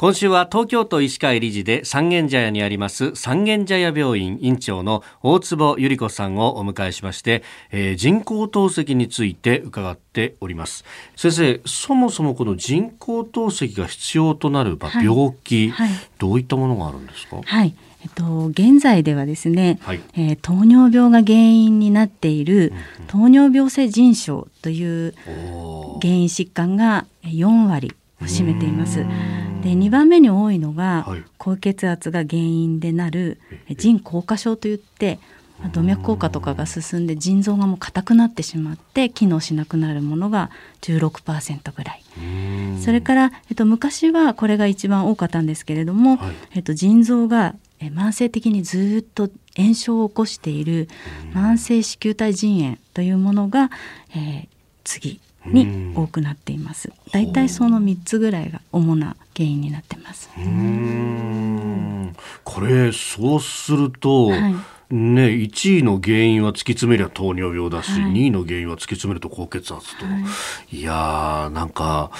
[0.00, 10.86] 今週は東京都医師会理事で三軒茶屋にあります三軒茶屋病院院長の大坪由里子さんをお迎えしまして、えー、人工透析について伺っております。
[11.16, 15.88] 先生そもそもこの人工透析が必要となる病気、はい。
[15.90, 17.42] はい、どういったものがあるんですか？
[17.44, 17.74] はい。
[18.02, 22.72] えっと、現在ではですね、はい、えー、糖尿病が原因になっている
[23.06, 25.14] 糖尿病性腎症という
[26.00, 27.92] 原因疾患が4割
[28.22, 29.04] を占めています。
[29.62, 33.38] で2番目に多いのが、はい、高血圧が原因でなる
[33.76, 35.18] 腎硬化症といって
[35.72, 42.02] 動脈硬化とかが進んで腎臓がもう硬くなってしまって機能しなくなるものが16%ぐらい。
[42.80, 50.88] それから、えっと、昔はこれが一番多かったんですけれども、はい、えっと、腎臓が慢性的にずっと炎症を起こしている
[51.34, 53.70] 慢性子宮体腎炎というものが、
[54.14, 54.48] えー、
[54.84, 56.92] 次に多くなっています。
[57.12, 60.30] だいたいその3つぐらいが主な原因になってます。
[62.44, 64.54] これそうすると、はい、
[64.90, 70.10] ね、1位の原因は突き詰めりゃ糖尿病だし、はい、2位の原因は突き詰めると高血圧と、は
[70.72, 72.10] い、いやーなんか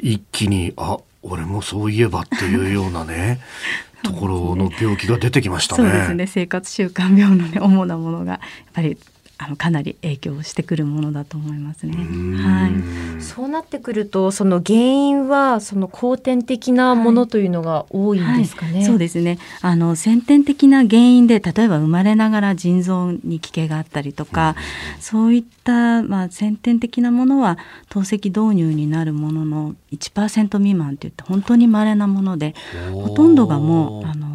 [0.00, 3.40] 一気にあ俺もそういえばっていうようなね
[4.04, 5.88] ところの病気が出てきましたね。
[5.88, 6.26] そうですね。
[6.26, 8.40] 生活習慣病の、ね、主なものがやっ
[8.72, 8.98] ぱり
[9.44, 11.96] あのかなり影響してくるものだと思いますね。
[12.36, 13.22] はい。
[13.22, 18.72] そうなってくるとその原因はその後天的なものというのが多いんですかね。
[18.72, 19.38] はいはい、そうですね。
[19.60, 24.54] あの先天的な原因で例えば生まれながら腎臓に奇形があったりとか、
[25.00, 32.54] そういったまあ先天的なものは透析導入になるものの1%未満といって本当に稀なもので、
[32.92, 34.31] ほとんどがもうあの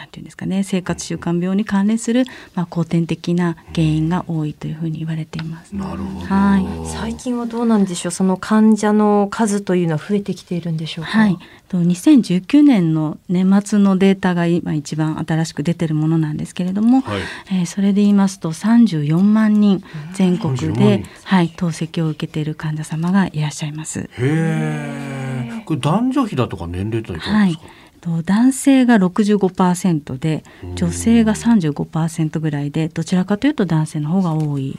[0.00, 5.76] なんていうんですかね生活習慣病に関連する、まあ、後天的な原因が多いというふうに言われています。
[5.76, 8.12] なるほど、はい、最近はどうなんでしょう？
[8.12, 11.10] その患者の数というのは増えてきているんでしょうか？
[11.10, 11.38] はい、
[11.70, 19.84] 2019年の年末のデータが今一番新しく出てるものなんですけれども、はい、えー、それで言いますと34万人
[20.14, 24.00] 全国で、はい、透析を受けている患者様がいらっしゃいます。
[24.00, 25.09] へえ。
[25.70, 27.66] これ男女比だとか年齢といかがですか？
[27.68, 28.22] はい。
[28.24, 30.42] 男性が65%で
[30.74, 34.78] 女性が35%ぐらいでどちらかというと男性の方が多い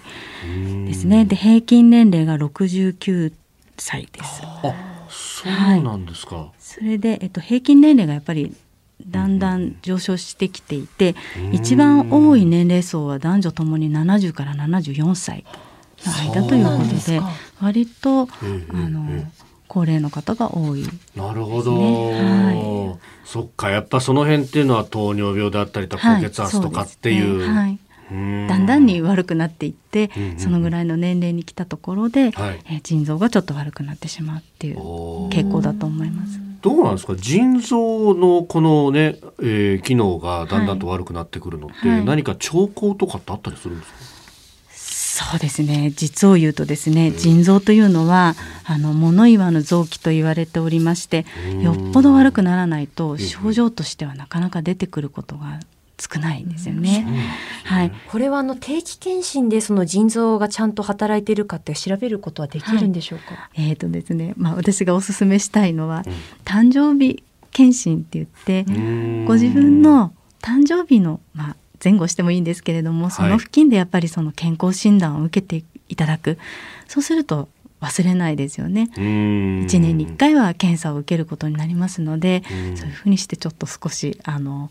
[0.86, 1.24] ですね。
[1.24, 3.32] で平均年齢が69
[3.78, 4.42] 歳です。
[4.44, 8.54] あそうなんですか、はい、それで、えっと、平均年齢がやっぱり
[9.08, 11.16] だんだん上昇してきていて
[11.52, 15.46] 一番多い年齢層は男女ともに70から74歳
[16.06, 17.22] の間ということで
[17.62, 18.28] 割とあ
[18.90, 19.24] の。
[19.72, 27.40] 高齢の方が多い、ね、なるほど、はい、そっかやっぱその辺っていうのは糖尿病だったりとか高血圧とかっていう。
[27.40, 27.80] はい、はい
[28.12, 34.80] だんだんに悪くなっていって、うんうん、そのぐらいの年齢に来たところで、はい、えー、腎臓がちょっと悪くなってしまうっていう
[35.30, 36.38] 傾向だと思います。
[36.62, 37.16] どうなんですか？
[37.16, 43.98] 腎臓のこのね、えー、機能がだんだんと悪くなってくるのって、はい、何か兆候とかってあったりするんですか、
[45.30, 45.92] そうですね。
[45.96, 51.26] 実を言うとですね腎臓というのはあの物言わぬ臓器と言われておりまして
[51.62, 55.60] よっぽど悪くならないと症状としてはなかなか出てくることが
[56.00, 57.06] 少ないんですよね。
[57.64, 57.92] はい。
[58.10, 63.36] これはあの定期検診でその腎臓がちゃんと働いているかって調べることはできるんでしょうか？
[63.36, 68.64] はい、えっ、ー、とですね、まあ私がお勧めしたいのは、うん、誕生日検診って言って
[69.28, 76.38] ご自分の誕生日のまあ前後してもいいんですけれどもその付近でやっぱりその健康診断を受けていただく、
[76.88, 77.50] そうすると
[77.82, 78.90] 忘れないですよね。
[78.96, 82.44] 1年に1回は検査を受けることになりますので
[82.76, 84.70] そういうふうにしてちょっと少しあの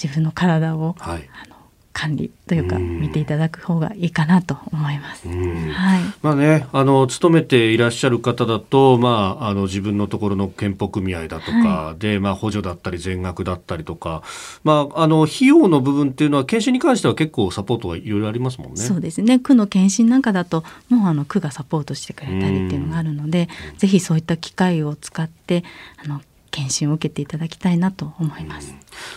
[0.00, 1.56] 自分の体を、はい、あの
[1.92, 5.28] 管理というか見ていただく方がいいかなと思います。
[5.28, 6.00] はい。
[6.22, 14.22] まあね、あの勤めていらっしゃる方だと、まああの自分のところの健保組合だとかで、はい、まあ補助だったり全額だったりとか、
[14.64, 18.76] まああの費用の部分っていうのは検診に関しては結構サポートがいろいろありますもんね。
[18.76, 19.38] そうですね。
[19.38, 25.64] 区の検診なんかだともうあの区がサポートしてくれたりっていうのがあるので、ぜひそういった機会を使って
[26.02, 28.72] あの検診を受けていただきたいなと思います。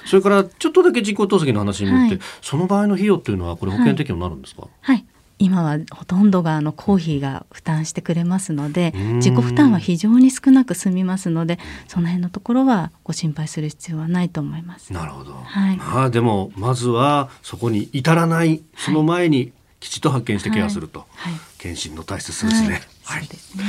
[0.06, 5.06] それからちょっとだけ人工透析の話に戻って、はい、その場合の費用っていうのはこれ保険適用になるんですか、はい、はい、
[5.38, 14.94] 今はほとんどがあの公費が負担してくれますので自己負担は非常に少なく済みますのでその辺のところはご心配する必要はないと思います。
[14.94, 19.52] なるほど、はい、まあでもまずはそこに至らないその前に
[19.82, 22.82] きちっと発見してケアすると、はい、検診の大切さですね。
[23.04, 23.64] はい、そうですね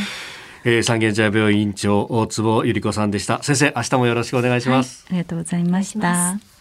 [0.69, 3.41] えー、三軒茶屋病院長大坪由里子さんでした。
[3.41, 6.56] 先生明日もよろしくお願いします、はい、ありがとうございました